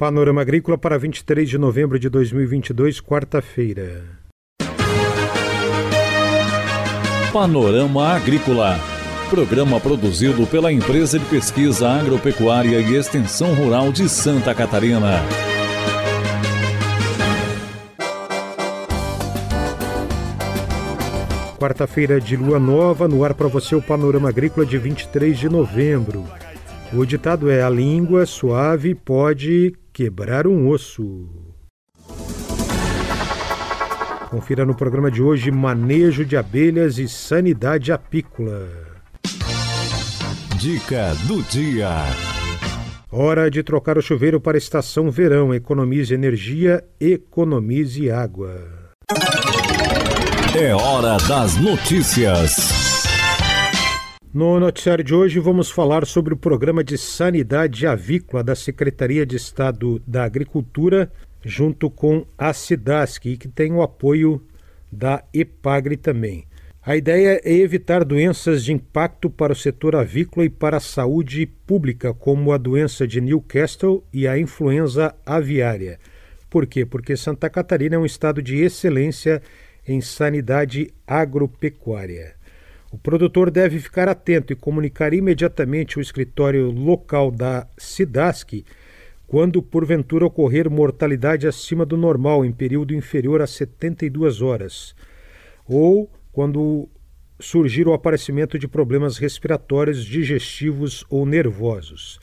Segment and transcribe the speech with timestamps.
[0.00, 4.02] Panorama Agrícola para 23 de novembro de 2022, quarta-feira.
[7.30, 8.78] Panorama Agrícola.
[9.28, 15.20] Programa produzido pela Empresa de Pesquisa Agropecuária e Extensão Rural de Santa Catarina.
[21.58, 26.24] Quarta-feira de lua nova, no ar para você o Panorama Agrícola de 23 de novembro.
[26.92, 31.28] O ditado é: a língua suave pode quebrar um osso.
[34.30, 38.68] Confira no programa de hoje manejo de abelhas e sanidade apícola.
[40.56, 41.88] Dica do dia.
[43.10, 45.52] Hora de trocar o chuveiro para a estação verão.
[45.52, 48.54] Economize energia, economize água.
[50.56, 52.89] É hora das notícias.
[54.32, 59.34] No noticiário de hoje vamos falar sobre o programa de sanidade avícola da Secretaria de
[59.34, 61.10] Estado da Agricultura,
[61.44, 64.40] junto com a SIDASC, que tem o apoio
[64.90, 66.44] da EPAGRE também.
[66.80, 71.44] A ideia é evitar doenças de impacto para o setor avícola e para a saúde
[71.66, 75.98] pública, como a doença de Newcastle e a influenza aviária.
[76.48, 76.86] Por quê?
[76.86, 79.42] Porque Santa Catarina é um estado de excelência
[79.88, 82.38] em sanidade agropecuária.
[82.90, 88.64] O produtor deve ficar atento e comunicar imediatamente o escritório local da SIDASC
[89.28, 94.96] quando porventura ocorrer mortalidade acima do normal em período inferior a 72 horas,
[95.68, 96.88] ou quando
[97.38, 102.18] surgir o aparecimento de problemas respiratórios, digestivos ou nervosos.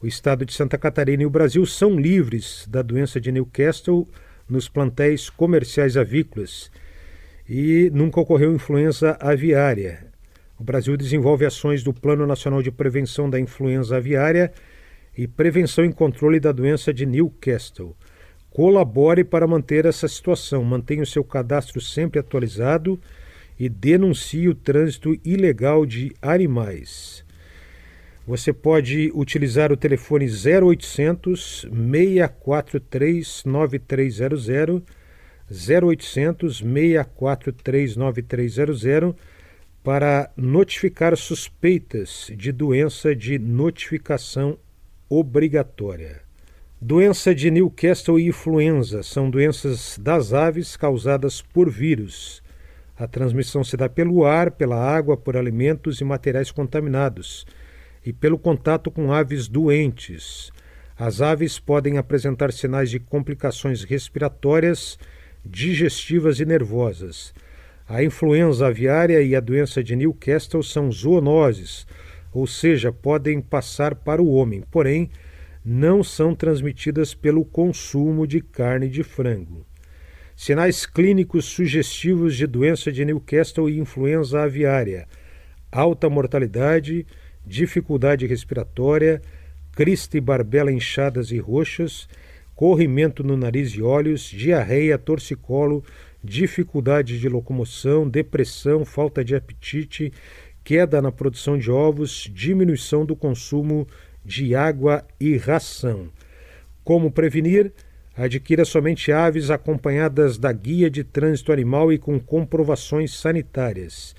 [0.00, 4.06] O estado de Santa Catarina e o Brasil são livres da doença de Newcastle
[4.48, 6.70] nos plantéis comerciais avícolas
[7.48, 10.06] e nunca ocorreu influenza aviária.
[10.58, 14.52] O Brasil desenvolve ações do Plano Nacional de Prevenção da Influenza Aviária
[15.16, 17.96] e Prevenção e Controle da Doença de Newcastle.
[18.50, 22.98] Colabore para manter essa situação, mantenha o seu cadastro sempre atualizado
[23.58, 27.24] e denuncie o trânsito ilegal de animais.
[28.26, 34.82] Você pode utilizar o telefone 0800 643 9300
[35.50, 39.14] 0800 643 9300
[39.82, 44.58] para notificar suspeitas de doença de notificação
[45.08, 46.20] obrigatória.
[46.80, 52.42] Doença de Newcastle e influenza são doenças das aves causadas por vírus.
[52.98, 57.46] A transmissão se dá pelo ar, pela água, por alimentos e materiais contaminados
[58.04, 60.50] e pelo contato com aves doentes.
[60.98, 64.98] As aves podem apresentar sinais de complicações respiratórias
[65.46, 67.32] digestivas e nervosas.
[67.88, 71.86] A influenza aviária e a doença de Newcastle são zoonoses,
[72.32, 75.10] ou seja, podem passar para o homem, porém
[75.64, 79.64] não são transmitidas pelo consumo de carne de frango.
[80.36, 85.08] Sinais clínicos sugestivos de doença de Newcastle e influenza aviária:
[85.72, 87.06] alta mortalidade,
[87.44, 89.22] dificuldade respiratória,
[89.72, 92.08] crista e barbela inchadas e roxas,
[92.56, 95.84] corrimento no nariz e olhos, diarreia, torcicolo,
[96.24, 100.10] dificuldade de locomoção, depressão, falta de apetite,
[100.64, 103.86] queda na produção de ovos, diminuição do consumo
[104.24, 106.08] de água e ração.
[106.82, 107.72] Como prevenir?
[108.16, 114.16] Adquira somente aves acompanhadas da guia de trânsito animal e com comprovações sanitárias.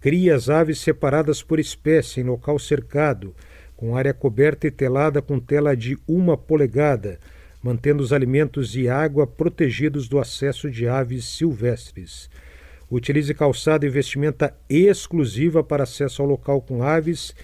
[0.00, 3.34] Crie as aves separadas por espécie em local cercado,
[3.76, 7.18] com área coberta e telada com tela de uma polegada
[7.62, 12.30] mantendo os alimentos e água protegidos do acesso de aves silvestres.
[12.90, 17.34] Utilize calçada e vestimenta exclusiva para acesso ao local com aves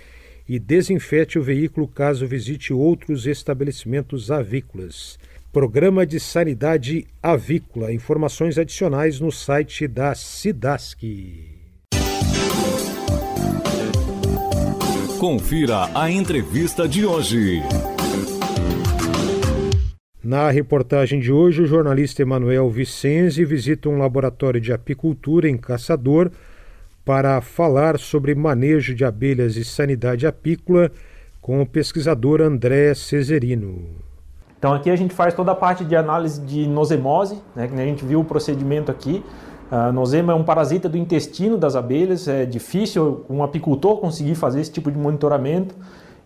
[0.48, 5.18] e desinfete o veículo caso visite outros estabelecimentos avícolas.
[5.52, 7.92] Programa de Sanidade Avícola.
[7.92, 11.56] Informações adicionais no site da SIDASC.
[15.18, 17.62] Confira a entrevista de hoje.
[20.28, 26.32] Na reportagem de hoje, o jornalista Emanuel Vicenzi visita um laboratório de apicultura em Caçador
[27.04, 30.90] para falar sobre manejo de abelhas e sanidade apícola
[31.40, 33.84] com o pesquisador André Cesarino.
[34.58, 37.84] Então aqui a gente faz toda a parte de análise de nosemose, né, que a
[37.84, 39.22] gente viu o procedimento aqui.
[39.70, 44.60] A nosema é um parasita do intestino das abelhas, é difícil um apicultor conseguir fazer
[44.60, 45.72] esse tipo de monitoramento.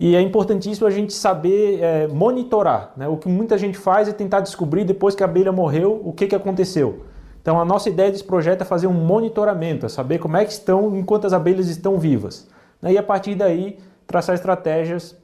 [0.01, 2.93] E é importantíssimo a gente saber é, monitorar.
[2.97, 3.07] Né?
[3.07, 6.27] O que muita gente faz é tentar descobrir depois que a abelha morreu o que,
[6.27, 7.05] que aconteceu.
[7.43, 10.53] Então a nossa ideia desse projeto é fazer um monitoramento, é saber como é que
[10.53, 12.49] estão enquanto as abelhas estão vivas.
[12.81, 12.95] Né?
[12.95, 15.15] E a partir daí traçar estratégias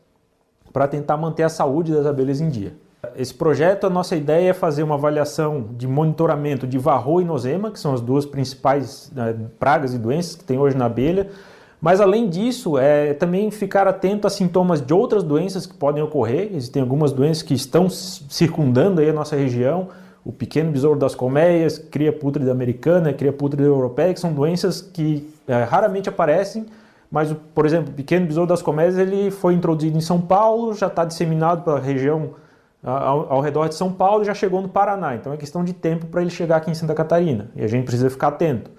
[0.74, 2.74] para tentar manter a saúde das abelhas em dia.
[3.16, 7.70] Esse projeto, a nossa ideia é fazer uma avaliação de monitoramento de varroa e nosema,
[7.70, 11.30] que são as duas principais né, pragas e doenças que tem hoje na abelha.
[11.80, 16.50] Mas além disso, é também ficar atento a sintomas de outras doenças que podem ocorrer.
[16.52, 19.88] Existem algumas doenças que estão circundando aí a nossa região,
[20.24, 25.28] o pequeno besouro das colmeias, cria pútrida americana, cria pútrida europeia, que são doenças que
[25.46, 26.66] é, raramente aparecem,
[27.10, 30.88] mas, por exemplo, o pequeno besouro das colmeias ele foi introduzido em São Paulo, já
[30.88, 32.30] está disseminado pela região
[32.82, 35.14] ao, ao, redor de São Paulo já chegou no Paraná.
[35.14, 37.84] Então é questão de tempo para ele chegar aqui em Santa Catarina e a gente
[37.84, 38.70] precisa ficar atento.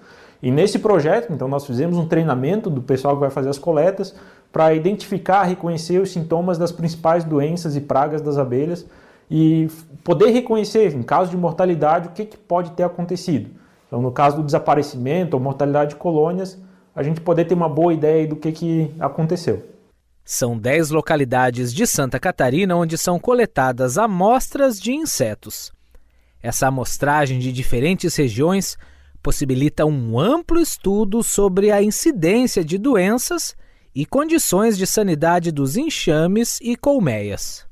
[0.42, 4.14] E nesse projeto, então, nós fizemos um treinamento do pessoal que vai fazer as coletas
[4.52, 8.86] para identificar, reconhecer os sintomas das principais doenças e pragas das abelhas
[9.30, 9.68] e
[10.02, 13.50] poder reconhecer, em caso de mortalidade, o que, que pode ter acontecido.
[13.86, 16.58] Então, no caso do desaparecimento ou mortalidade de colônias,
[16.94, 19.64] a gente poder ter uma boa ideia do que, que aconteceu.
[20.24, 25.72] São 10 localidades de Santa Catarina onde são coletadas amostras de insetos.
[26.42, 28.76] Essa amostragem de diferentes regiões
[29.22, 33.56] possibilita um amplo estudo sobre a incidência de doenças
[33.94, 37.66] e condições de sanidade dos enxames e colmeias.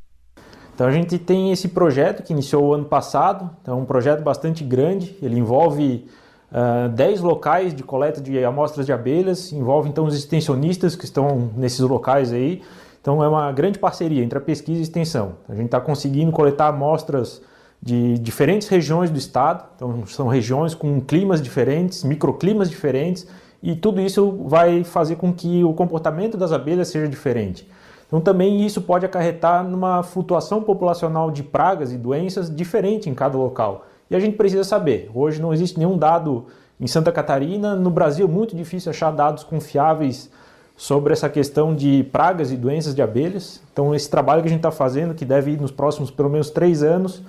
[0.75, 4.23] Então a gente tem esse projeto que iniciou o ano passado, então é um projeto
[4.23, 6.07] bastante grande, ele envolve
[6.53, 11.07] uh, ah, 10 locais de coleta de amostras de abelhas, envolve então os extensionistas que
[11.07, 12.61] estão nesses locais aí,
[13.01, 15.37] então é uma grande parceria entre a pesquisa e a extensão.
[15.49, 17.41] A gente está conseguindo coletar amostras
[17.83, 23.27] de diferentes regiões do estado, então são regiões com climas diferentes, microclimas diferentes,
[23.63, 27.69] e tudo isso vai fazer com que o comportamento das abelhas seja diferente.
[28.07, 33.37] Então também isso pode acarretar numa flutuação populacional de pragas e doenças diferente em cada
[33.37, 33.87] local.
[34.09, 35.11] E a gente precisa saber.
[35.13, 36.47] Hoje não existe nenhum dado
[36.81, 40.31] em Santa Catarina, no Brasil é muito difícil achar dados confiáveis
[40.77, 43.63] sobre essa questão de pragas e doenças de abelhas.
[43.73, 46.51] Então esse trabalho que a gente está fazendo, que deve ir nos próximos pelo menos
[46.51, 47.23] três anos,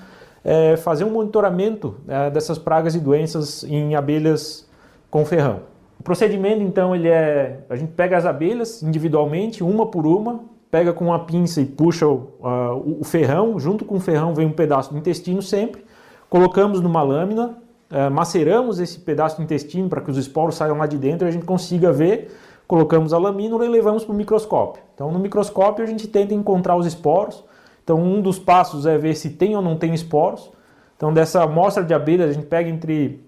[0.49, 4.65] é fazer um monitoramento é, dessas pragas e doenças em abelhas
[5.11, 5.59] com ferrão.
[5.99, 10.39] O procedimento então ele é, a gente pega as abelhas individualmente, uma por uma,
[10.71, 14.47] pega com uma pinça e puxa o, uh, o ferrão, junto com o ferrão vem
[14.47, 15.83] um pedaço do intestino sempre,
[16.29, 17.57] colocamos numa lâmina,
[17.91, 21.29] uh, maceramos esse pedaço do intestino para que os esporos saiam lá de dentro e
[21.29, 22.33] a gente consiga ver,
[22.65, 24.81] colocamos a lamínula e levamos para o microscópio.
[24.95, 27.43] Então no microscópio a gente tenta encontrar os esporos,
[27.87, 30.51] então um dos passos é ver se tem ou não tem esporos,
[30.97, 33.25] então dessa amostra de abelhas a gente pega entre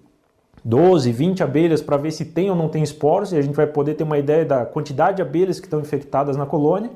[0.62, 3.66] 12, 20 abelhas para ver se tem ou não tem esporos e a gente vai
[3.66, 6.90] poder ter uma ideia da quantidade de abelhas que estão infectadas na colônia.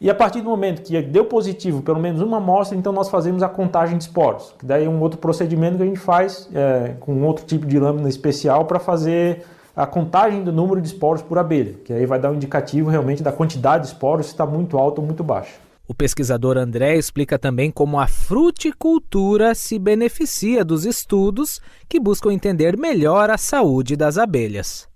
[0.00, 3.44] E a partir do momento que deu positivo pelo menos uma amostra, então nós fazemos
[3.44, 6.96] a contagem de esporos, que daí é um outro procedimento que a gente faz é,
[6.98, 9.44] com outro tipo de lâmina especial para fazer
[9.76, 13.22] a contagem do número de esporos por abelha, que aí vai dar um indicativo realmente
[13.22, 15.67] da quantidade de esporos se está muito alto ou muito baixo.
[15.88, 22.76] O pesquisador André explica também como a fruticultura se beneficia dos estudos que buscam entender
[22.76, 24.86] melhor a saúde das abelhas.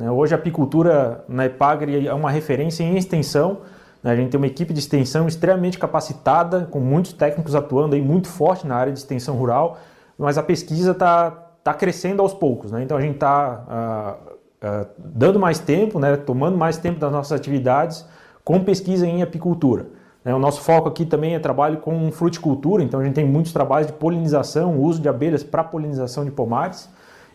[0.00, 3.60] Hoje a apicultura na Epagre é uma referência em extensão
[4.02, 4.12] né?
[4.12, 8.28] A gente tem uma equipe de extensão extremamente capacitada, com muitos técnicos atuando aí muito
[8.28, 9.78] forte na área de extensão rural,
[10.18, 11.30] mas a pesquisa está
[11.62, 12.72] tá crescendo aos poucos.
[12.72, 12.82] Né?
[12.82, 14.16] Então a gente está ah,
[14.62, 16.16] ah, dando mais tempo, né?
[16.16, 18.04] tomando mais tempo das nossas atividades
[18.44, 19.86] com pesquisa em apicultura.
[20.24, 20.34] Né?
[20.34, 23.86] O nosso foco aqui também é trabalho com fruticultura, então a gente tem muitos trabalhos
[23.86, 26.88] de polinização, uso de abelhas para polinização de pomares.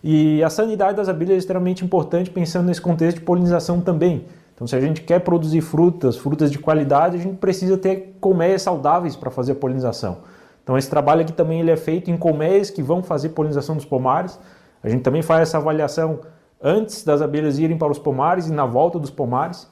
[0.03, 4.25] E a sanidade das abelhas é extremamente importante pensando nesse contexto de polinização também.
[4.53, 8.61] Então, se a gente quer produzir frutas, frutas de qualidade, a gente precisa ter colmeias
[8.61, 10.19] saudáveis para fazer a polinização.
[10.63, 13.85] Então, esse trabalho aqui também ele é feito em colmeias que vão fazer polinização dos
[13.85, 14.39] pomares.
[14.81, 16.21] A gente também faz essa avaliação
[16.61, 19.69] antes das abelhas irem para os pomares e na volta dos pomares,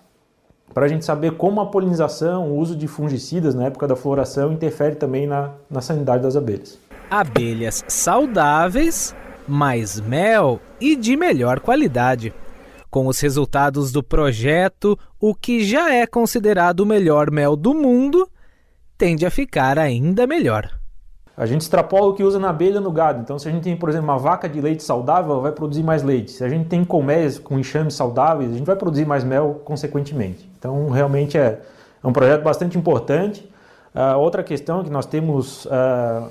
[0.73, 4.51] para a gente saber como a polinização, o uso de fungicidas na época da floração
[4.51, 6.79] interfere também na, na sanidade das abelhas.
[7.09, 9.15] Abelhas saudáveis,
[9.47, 12.33] mais mel e de melhor qualidade.
[12.89, 18.27] Com os resultados do projeto, o que já é considerado o melhor mel do mundo
[18.97, 20.82] tende a ficar ainda melhor.
[21.35, 23.21] A gente extrapola o que usa na abelha no gado.
[23.21, 25.81] Então, se a gente tem, por exemplo, uma vaca de leite saudável, ela vai produzir
[25.81, 26.31] mais leite.
[26.31, 30.47] Se a gente tem colmeias com enxames saudáveis, a gente vai produzir mais mel consequentemente.
[30.59, 31.59] Então, realmente é,
[32.03, 33.49] é um projeto bastante importante.
[33.95, 36.29] Uh, outra questão é que nós temos uh,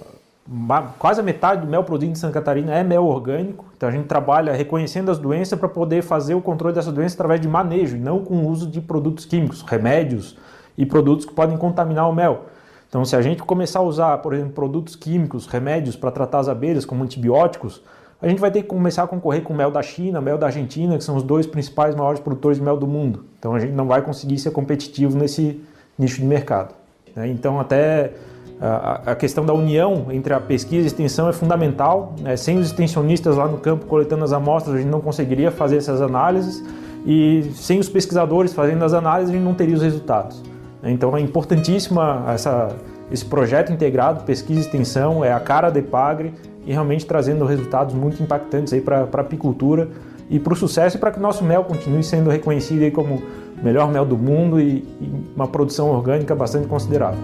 [0.99, 3.65] quase a metade do mel produzido em Santa Catarina é mel orgânico.
[3.77, 7.41] Então a gente trabalha reconhecendo as doenças para poder fazer o controle dessa doença através
[7.41, 10.37] de manejo e não com o uso de produtos químicos, remédios
[10.77, 12.47] e produtos que podem contaminar o mel.
[12.93, 16.49] Então se a gente começar a usar, por exemplo, produtos químicos, remédios para tratar as
[16.49, 17.83] abelhas como antibióticos,
[18.21, 20.99] a gente vai ter que começar a concorrer com mel da China, mel da Argentina,
[20.99, 23.25] que são os dois principais maiores produtores de mel do mundo.
[23.39, 25.59] Então a gente não vai conseguir ser competitivo nesse
[25.99, 26.75] nicho de mercado.
[27.17, 27.29] Né?
[27.29, 28.13] Então até
[28.61, 32.15] a, questão da união entre a pesquisa e a extensão é fundamental.
[32.21, 32.37] Né?
[32.37, 36.03] Sem os extensionistas lá no campo coletando as amostras, a gente não conseguiria fazer essas
[36.03, 36.63] análises
[37.07, 40.53] e sem os pesquisadores fazendo as análises, a gente não teria os resultados.
[40.83, 42.77] Então é importantíssima essa,
[43.11, 46.33] esse projeto integrado, pesquisa e extensão, é a cara da Epagre
[46.67, 49.89] e realmente trazendo resultados muito impactantes para a apicultura
[50.29, 53.17] e para o sucesso e para que o nosso mel continue sendo reconhecido como
[53.61, 57.21] o melhor mel do mundo e, e uma produção orgânica bastante considerável.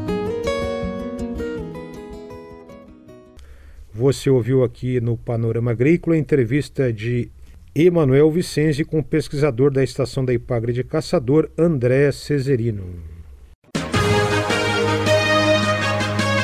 [3.93, 7.33] Você ouviu aqui no Panorama Agrícola a entrevista de
[7.75, 13.18] Emanuel Vicenzi com o pesquisador da estação da Ipagre de Caçador, André Cesarino.